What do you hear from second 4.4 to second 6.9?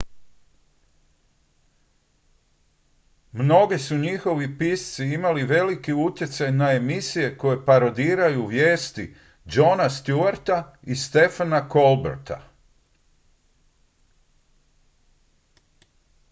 pisci imali velik utjecaj na